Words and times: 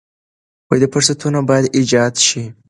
فرصتونه 0.93 1.39
باید 1.49 1.65
ایجاد 1.77 2.13
شي. 2.25 2.43